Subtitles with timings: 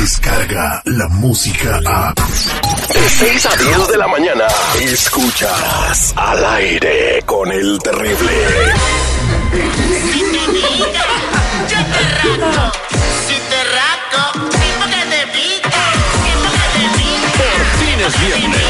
[0.00, 2.14] música, la música a...
[2.14, 4.46] De 6 a 10 de la mañana,
[4.80, 8.32] escuchas al aire con el terrible.
[10.12, 11.06] Si te pica,
[11.68, 12.72] yo te rasco.
[13.28, 15.82] Si te rasco, tiempo que te pica.
[16.24, 17.28] Tiempo que te pica.
[17.36, 18.69] Por fin es viernes.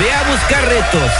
[0.00, 1.12] ve a buscar retos,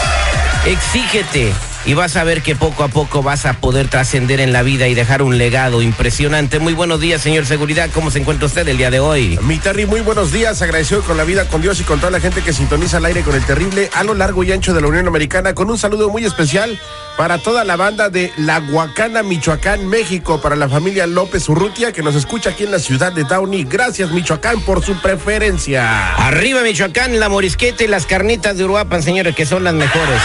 [0.66, 4.62] exígete y vas a ver que poco a poco vas a poder trascender en la
[4.62, 6.58] vida y dejar un legado impresionante.
[6.58, 7.89] Muy buenos días, señor Seguridad.
[7.95, 9.39] ¿Cómo se encuentra usted el día de hoy?
[9.45, 10.61] Mi Terry, muy buenos días.
[10.61, 13.22] Agradecido con la vida, con Dios y con toda la gente que sintoniza al aire
[13.22, 15.55] con el terrible a lo largo y ancho de la Unión Americana.
[15.55, 16.78] Con un saludo muy especial
[17.17, 20.42] para toda la banda de La Huacana, Michoacán, México.
[20.42, 23.64] Para la familia López Urrutia que nos escucha aquí en la ciudad de Downey.
[23.64, 26.14] Gracias, Michoacán, por su preferencia.
[26.17, 30.20] Arriba Michoacán, la morisqueta y las carnitas de Uruapan, señores, que son las mejores.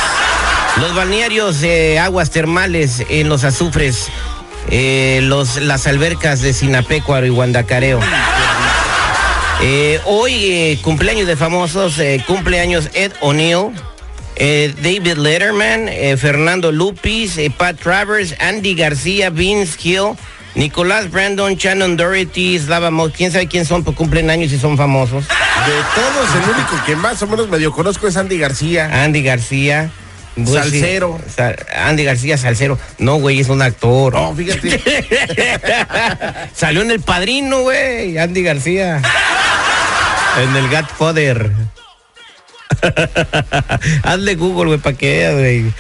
[0.80, 4.08] Los balnearios de aguas termales en los azufres,
[4.70, 8.00] eh, los, las albercas de Sinapecuaro y Guandacareo.
[9.62, 13.72] Eh, hoy eh, cumpleaños de famosos, cumpleaños Ed O'Neill,
[14.36, 20.18] David Letterman, Fernando Lupis, Pat Travers, Andy García, Vince Hill,
[20.56, 24.76] Nicolás Brandon, Shannon Doherty, Slava Mo, quién sabe quién son, pues cumplen años y son
[24.76, 25.26] famosos.
[25.28, 29.04] De todos, el único que más o menos medio conozco es Andy García.
[29.04, 29.92] Andy García.
[30.36, 31.20] Pues sí, Salsero.
[31.36, 31.56] Sa-
[31.86, 32.80] Andy García Salcero.
[32.98, 34.16] No, güey, es un actor.
[34.16, 34.82] Oh, fíjate.
[36.56, 38.18] Salió en El Padrino, güey.
[38.18, 39.02] Andy García.
[40.42, 41.52] En el Godfather.
[44.04, 45.74] Hazle Google, güey, para que veas, güey.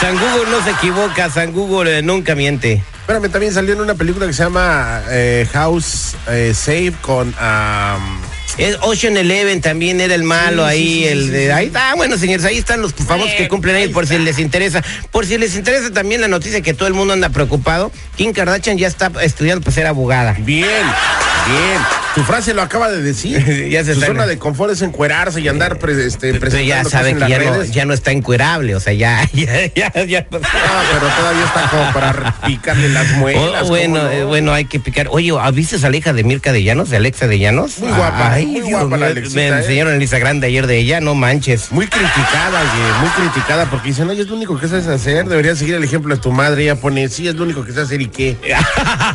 [0.00, 2.82] San Google no se equivoca, San Google eh, nunca miente.
[3.00, 7.34] Espérame, también salió en una película que se llama eh, House eh, Save con...
[7.38, 8.20] am,
[8.58, 11.94] Es Ocean Eleven también era el malo Sí, ahí, sí, sí, el de ahí está,
[11.94, 14.82] bueno señores, ahí están los famosos que cumplen ahí por si les interesa.
[15.10, 18.76] Por si les interesa también la noticia que todo el mundo anda preocupado, Kim Kardashian
[18.76, 20.32] ya está estudiando para ser abogada.
[20.40, 22.07] Bien, bien.
[22.18, 23.38] Tu frase lo acaba de decir.
[23.70, 26.90] Ya se Su zona de confort es encuerarse y andar pre- este, Pero presentando ya
[26.90, 27.70] sabe que ya no, redes.
[27.70, 30.26] ya no está encuerable, o sea, ya, ya, ya, ya.
[30.30, 33.62] No, pero todavía está como para picarle las muelas.
[33.62, 34.10] Oh, bueno, ¿cómo no?
[34.10, 35.06] eh, bueno, hay que picar.
[35.10, 37.78] Oye, ¿viste a la hija de Mirka de Llanos, de Alexa de Llanos?
[37.78, 39.58] Muy guapa, muy Dios guapa la Alexita, Me ¿eh?
[39.58, 41.70] enseñaron en Instagram de ayer de ella, no manches.
[41.70, 42.64] Muy criticada,
[43.00, 46.14] muy criticada porque dicen, oye, es lo único que sabes hacer, deberías seguir el ejemplo
[46.16, 46.62] de tu madre.
[46.64, 48.36] Ella pone, sí, es lo único que sabes hacer y qué.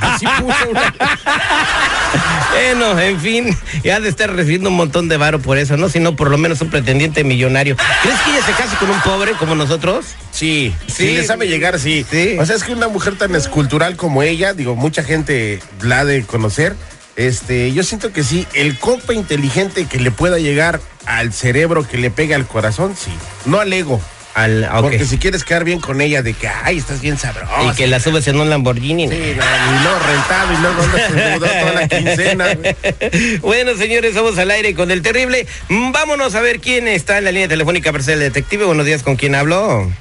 [0.02, 0.94] Así puso una...
[2.52, 5.90] Bueno, en fin, ya de estar recibiendo un montón de varo por eso, ¿no?
[5.90, 7.76] Si no, por lo menos un pretendiente millonario.
[8.02, 10.06] ¿Crees que ella se case con un pobre como nosotros?
[10.32, 11.16] Sí, sí, Sí.
[11.16, 12.06] le sabe llegar, sí.
[12.10, 12.36] Sí.
[12.40, 16.06] O sea, es que una mujer tan escultural como ella, digo, mucha gente la ha
[16.06, 16.76] de conocer.
[17.16, 21.98] Este, yo siento que sí, el compa inteligente que le pueda llegar al cerebro, que
[21.98, 23.12] le pegue al corazón, sí.
[23.46, 24.02] No al ego.
[24.34, 24.82] Al, ah, ok.
[24.84, 27.52] Porque si quieres quedar bien con ella, de que, ay, estás bien sabroso.
[27.72, 29.08] Y que la subes en un Lamborghini.
[29.08, 32.46] Sí, no, y luego rentado y luego endeudado toda la quincena.
[33.42, 35.48] Bueno, señores, somos al aire con el terrible.
[35.70, 38.66] Mm, Vámonos a ver quién está en la línea telefónica para ser el detective.
[38.66, 39.92] Buenos días, ¿con quién hablo?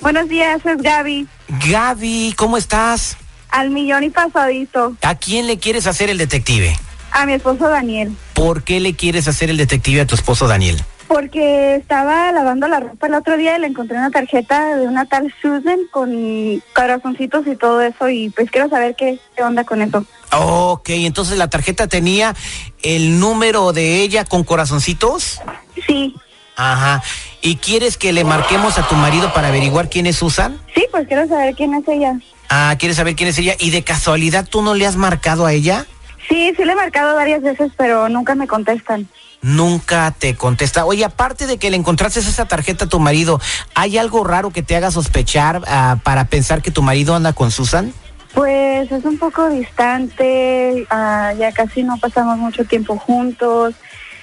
[0.00, 1.26] Buenos días, es Gaby.
[1.70, 3.16] Gaby, ¿cómo estás?
[3.50, 4.96] Al millón y pasadito.
[5.02, 6.76] ¿A quién le quieres hacer el detective?
[7.12, 8.12] A mi esposo Daniel.
[8.32, 10.82] ¿Por qué le quieres hacer el detective a tu esposo Daniel?
[11.12, 15.04] Porque estaba lavando la ropa el otro día y le encontré una tarjeta de una
[15.04, 18.08] tal Susan con corazoncitos y todo eso.
[18.08, 20.04] Y pues quiero saber qué, qué onda con eso.
[20.32, 22.34] Ok, entonces la tarjeta tenía
[22.82, 25.40] el número de ella con corazoncitos.
[25.86, 26.14] Sí,
[26.56, 27.02] Ajá.
[27.40, 30.58] ¿Y quieres que le marquemos a tu marido para averiguar quién es Susan?
[30.74, 32.18] sí, pues quiero saber quién es ella.
[32.48, 33.54] Ah, ¿quieres saber quién es ella?
[33.58, 35.86] ¿Y de casualidad tú no le has marcado a ella?
[36.28, 39.08] Sí, sí le he marcado varias veces, pero nunca me contestan.
[39.42, 40.84] Nunca te contesta.
[40.84, 43.40] Oye, aparte de que le encontraste esa tarjeta a tu marido,
[43.74, 47.50] ¿hay algo raro que te haga sospechar ah, para pensar que tu marido anda con
[47.50, 47.92] Susan?
[48.34, 53.74] Pues es un poco distante, ah, ya casi no pasamos mucho tiempo juntos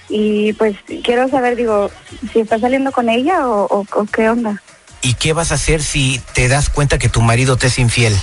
[0.08, 1.92] y pues quiero saber, digo,
[2.34, 4.62] si está saliendo con ella o, o- o qué onda.
[5.02, 8.16] ¿Y qué vas a hacer si te das cuenta que tu marido te es infiel?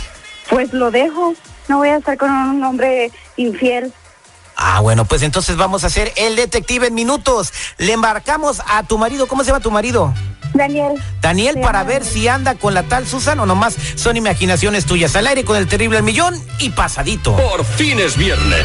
[0.50, 1.34] Pues lo dejo,
[1.68, 3.92] no voy a estar con un hombre infiel.
[4.56, 7.52] Ah, bueno, pues entonces vamos a hacer el detective en minutos.
[7.78, 9.28] Le embarcamos a tu marido.
[9.28, 10.14] ¿Cómo se llama tu marido?
[10.54, 10.94] Daniel.
[11.20, 15.14] Daniel, para ver si anda con la tal Susan o nomás son imaginaciones tuyas.
[15.14, 17.36] Al aire con el terrible al millón y pasadito.
[17.36, 18.64] Por fin es viernes.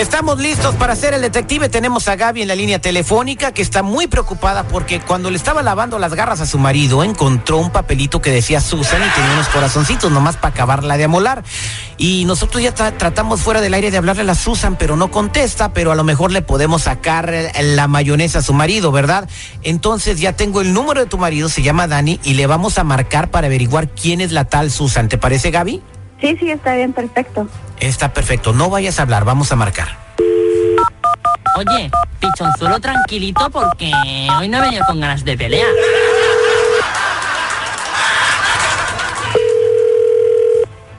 [0.00, 1.68] Estamos listos para ser el detective.
[1.68, 5.62] Tenemos a Gaby en la línea telefónica que está muy preocupada porque cuando le estaba
[5.62, 9.48] lavando las garras a su marido encontró un papelito que decía Susan y tenía unos
[9.48, 11.44] corazoncitos nomás para acabarla de amolar.
[11.98, 15.10] Y nosotros ya tra- tratamos fuera del aire de hablarle a la Susan, pero no
[15.10, 19.28] contesta, pero a lo mejor le podemos sacar eh, la mayonesa a su marido, ¿verdad?
[19.62, 22.84] Entonces ya tengo el número de tu marido, se llama Dani, y le vamos a
[22.84, 25.10] marcar para averiguar quién es la tal Susan.
[25.10, 25.82] ¿Te parece, Gaby?
[26.20, 27.46] Sí, sí, está bien, perfecto.
[27.78, 29.88] Está perfecto, no vayas a hablar, vamos a marcar.
[31.56, 31.90] Oye,
[32.20, 33.90] pichonzuelo tranquilito porque
[34.38, 35.68] hoy no he venido con ganas de pelear.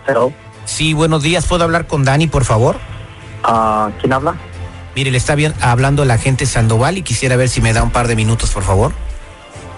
[0.07, 0.33] Hello.
[0.65, 2.77] Sí, buenos días, ¿puedo hablar con Dani, por favor?
[3.43, 4.35] Ah, ¿Quién habla?
[4.95, 7.91] Mire, le está bien hablando el agente Sandoval y quisiera ver si me da un
[7.91, 8.91] par de minutos, por favor.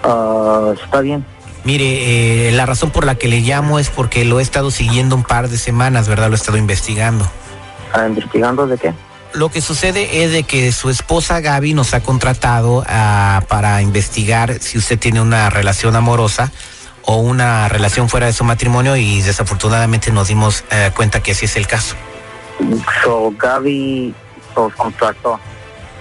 [0.02, 1.24] Ah, está bien.
[1.64, 5.16] Mire, eh, la razón por la que le llamo es porque lo he estado siguiendo
[5.16, 6.28] un par de semanas, ¿verdad?
[6.28, 7.26] Lo he estado investigando.
[7.92, 8.92] Ah, ¿Investigando de qué?
[9.32, 14.60] Lo que sucede es de que su esposa Gaby nos ha contratado ah, para investigar
[14.60, 16.52] si usted tiene una relación amorosa
[17.02, 21.46] o una relación fuera de su matrimonio y desafortunadamente nos dimos eh, cuenta que así
[21.46, 21.96] es el caso.
[23.02, 24.14] So, Gaby
[24.54, 25.40] os contrató.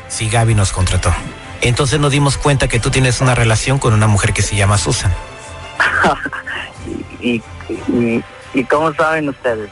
[0.09, 1.13] Sí, Gaby nos contrató.
[1.61, 4.77] Entonces nos dimos cuenta que tú tienes una relación con una mujer que se llama
[4.77, 5.11] Susan.
[7.21, 9.69] ¿Y, y, y cómo saben ustedes?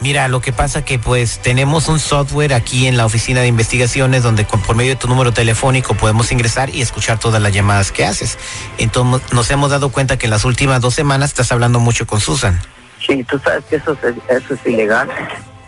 [0.00, 4.22] Mira, lo que pasa que pues tenemos un software aquí en la oficina de investigaciones
[4.22, 7.92] donde con- por medio de tu número telefónico podemos ingresar y escuchar todas las llamadas
[7.92, 8.38] que haces.
[8.78, 12.18] Entonces nos hemos dado cuenta que en las últimas dos semanas estás hablando mucho con
[12.20, 12.58] Susan.
[13.06, 15.08] Sí, ¿tú sabes que eso es, eso es ilegal?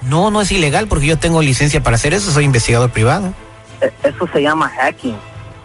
[0.01, 3.35] No, no es ilegal porque yo tengo licencia para hacer eso, soy investigador privado.
[3.83, 5.17] E- Eso se llama hacking.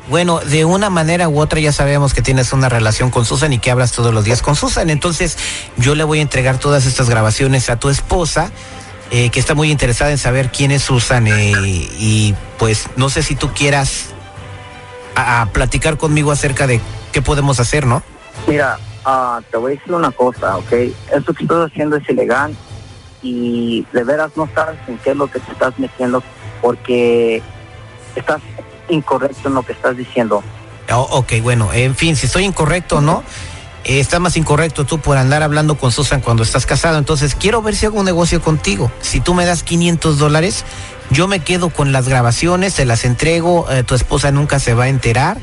[0.10, 3.60] Bueno, de una manera u otra ya sabemos que tienes una relación con Susan y
[3.60, 4.90] que hablas todos los días con Susan.
[4.90, 5.38] Entonces
[5.76, 8.52] yo le voy a entregar todas estas grabaciones a tu esposa,
[9.12, 11.28] eh, que está muy interesada en saber quién es Susan.
[11.28, 11.54] eh,
[12.00, 14.14] y pues no sé si tú quieras
[15.18, 16.80] a, platicar conmigo acerca de
[17.12, 18.02] qué podemos hacer, ¿no?
[18.48, 20.72] Mira, ah, te voy a decir una cosa, ¿ok?
[21.12, 22.56] Eso que estás haciendo es ilegal
[23.22, 26.24] y de veras no sabes en qué es lo que te estás metiendo
[26.62, 27.42] porque
[28.16, 28.42] estás
[28.90, 30.44] incorrecto en lo que estás diciendo.
[30.92, 33.24] Oh, ok, bueno, en fin, si estoy incorrecto o no,
[33.84, 36.98] eh, está más incorrecto tú por andar hablando con Susan cuando estás casado.
[36.98, 38.92] Entonces, quiero ver si hago un negocio contigo.
[39.02, 40.66] Si tú me das 500 dólares,
[41.10, 44.86] yo me quedo con las grabaciones, te las entrego, eh, tu esposa nunca se va
[44.86, 45.38] a enterar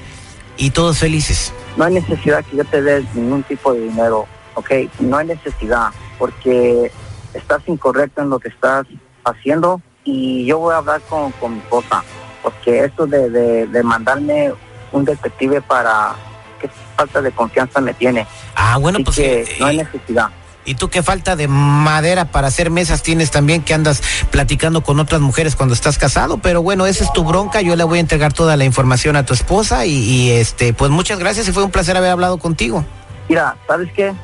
[0.57, 1.53] y todos felices.
[1.77, 4.71] No hay necesidad que yo te dé ningún tipo de dinero, ¿ok?
[5.01, 6.93] No hay necesidad porque
[7.35, 8.87] estás incorrecto en lo que estás
[9.25, 12.05] haciendo y yo voy a hablar con, con mi esposa
[12.45, 14.53] porque esto de, de, de mandarme
[14.93, 16.15] un detective para
[16.61, 18.27] qué falta de confianza me tiene.
[18.55, 19.17] Ah, bueno, Así pues...
[19.17, 20.29] que eh, no hay necesidad.
[20.67, 24.99] ¿Y tú qué falta de madera para hacer mesas tienes también que andas platicando con
[24.99, 26.39] otras mujeres cuando estás casado?
[26.39, 27.61] Pero bueno, esa es tu bronca.
[27.61, 30.91] Yo le voy a entregar toda la información a tu esposa y, y, este, pues
[30.91, 32.85] muchas gracias y fue un placer haber hablado contigo.
[33.29, 34.15] Mira, ¿sabes qué?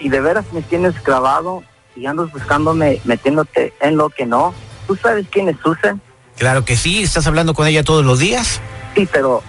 [0.00, 1.62] Si de veras me tienes grabado
[1.94, 4.52] y andas buscándome, metiéndote en lo que no,
[4.88, 6.00] ¿tú sabes quién es Susan?
[6.38, 8.60] Claro que sí, estás hablando con ella todos los días.
[8.94, 9.42] Sí, pero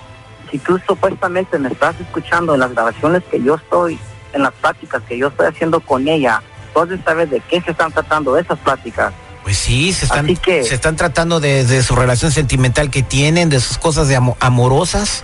[0.52, 4.00] si tú supuestamente me estás escuchando en las grabaciones que yo estoy,
[4.34, 6.42] en las pláticas que yo estoy haciendo con ella,
[6.74, 9.14] tú has de saber de qué se están tratando esas pláticas.
[9.44, 13.04] Pues sí, se están, Así que- se están tratando de, de su relación sentimental que
[13.04, 15.24] tienen, de sus cosas de amo- amorosas.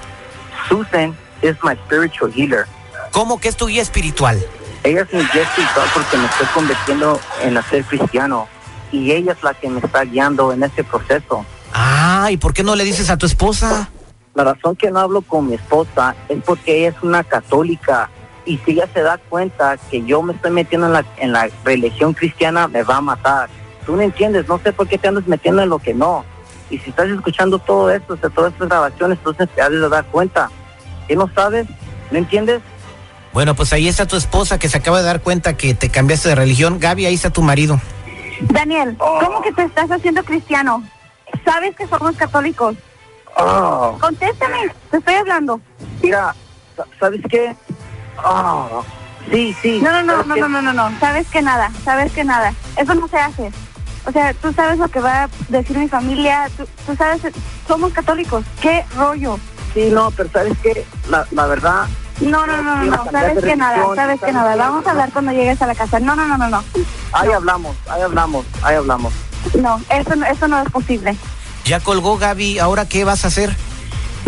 [0.69, 2.65] Susan is my spiritual healer.
[3.11, 4.43] ¿Cómo que es tu guía espiritual?
[4.83, 8.47] Ella es mi guía espiritual porque me estoy convirtiendo en a ser cristiano
[8.91, 11.45] y ella es la que me está guiando en ese proceso.
[11.73, 13.89] Ah, ¿y por qué no le dices a tu esposa?
[14.33, 18.09] La razón que no hablo con mi esposa es porque ella es una católica
[18.45, 21.49] y si ella se da cuenta que yo me estoy metiendo en la, en la
[21.63, 23.49] religión cristiana, me va a matar.
[23.85, 26.25] Tú no entiendes, no sé por qué te andas metiendo en lo que no.
[26.69, 29.89] Y si estás escuchando todo esto, o sea, todas estas grabaciones, entonces te has de
[29.89, 30.49] dar cuenta.
[31.07, 31.67] ¿Qué no sabes?
[32.11, 32.61] ¿No entiendes?
[33.33, 36.29] Bueno, pues ahí está tu esposa que se acaba de dar cuenta que te cambiaste
[36.29, 36.79] de religión.
[36.79, 37.79] Gaby, ahí está tu marido.
[38.49, 40.83] Daniel, ¿cómo que te estás haciendo cristiano?
[41.45, 42.75] Sabes que somos católicos.
[43.37, 44.57] Oh, Contéstame,
[44.89, 45.61] te estoy hablando.
[46.01, 46.35] mira,
[46.75, 47.55] sa- ¿sabes qué?
[48.17, 48.81] Ah,
[49.29, 49.79] sí, sí.
[49.81, 52.53] No, no, no, ¿sabes no, no, no, no, no, sabes que nada, sabes que nada,
[52.75, 53.51] eso no se hace.
[54.05, 57.21] O sea, tú sabes lo que va a decir mi familia, tú, tú sabes,
[57.67, 59.39] somos católicos, ¿qué rollo?
[59.73, 60.85] Sí, no, pero ¿sabes qué?
[61.09, 61.87] La, la verdad...
[62.21, 65.09] No, no, no, no, no, sabes que nada, sabes que ¿sabes nada, vamos a hablar
[65.11, 65.99] cuando llegues a la casa.
[65.99, 66.63] No, no, no, no, no,
[67.13, 69.11] Ahí hablamos, ahí hablamos, ahí hablamos.
[69.59, 71.17] no, eso, no- eso no es posible.
[71.65, 73.55] Ya colgó Gaby, ¿ahora qué vas a hacer?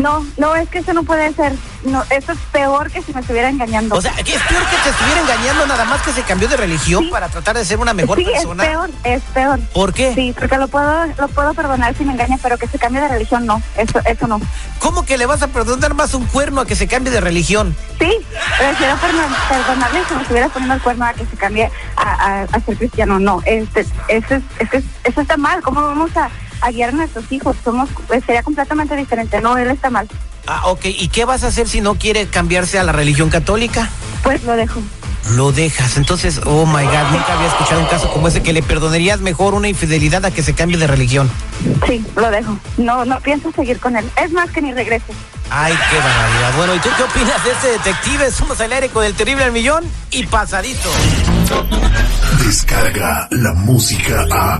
[0.04, 1.54] No, no, es que eso no puede ser,
[1.86, 3.96] no, eso es peor que si me estuviera engañando.
[3.96, 6.58] O sea, que es peor que te estuviera engañando nada más que se cambió de
[6.58, 7.10] religión Sí.
[7.10, 8.64] para tratar de ser una mejor sí, persona.
[8.64, 9.60] es peor, es peor.
[9.74, 10.14] ¿Por qué?
[10.14, 13.08] Sí, porque lo puedo, lo puedo perdonar si me engaña, pero que se cambie de
[13.08, 14.42] religión, no, eso, eso no.
[14.80, 17.74] ¿Cómo que le vas a perdonar más un cuerno a que se cambie de religión?
[17.98, 18.12] Sí,
[18.58, 22.42] prefiero perno- perdonarle si me estuviera poniendo el cuerno a que se cambie a, a-
[22.52, 23.20] a ser cristiano.
[23.20, 23.80] No, este,
[24.10, 25.62] eso, es, es- eso está mal.
[25.62, 26.30] ¿Cómo vamos a,
[26.64, 27.56] a guiar a nuestros hijos?
[27.64, 29.42] Somos, pues, sería completamente diferente.
[29.42, 30.08] No, él está mal.
[30.48, 30.86] Ah, ok.
[30.86, 33.90] ¿Y qué vas a hacer si no quiere cambiarse a la religión católica?
[34.24, 34.82] Pues lo dejo.
[35.32, 35.98] Lo dejas.
[35.98, 39.54] Entonces, oh my God, nunca había escuchado un caso como ese que le perdonarías mejor
[39.54, 41.30] una infidelidad a que se cambie de religión.
[41.88, 42.58] Sí, lo dejo.
[42.78, 44.06] No, no pienso seguir con él.
[44.22, 45.14] Es más que ni regrese.
[45.50, 46.58] Ay, qué barbaridad.
[46.58, 48.32] Bueno, ¿y tú qué opinas de este detective?
[48.32, 50.90] Somos al aire con el terrible al millón y pasadito.
[52.44, 54.60] Descarga la música a.